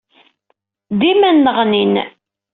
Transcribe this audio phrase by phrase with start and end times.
[0.99, 1.93] Dima nneɣnin.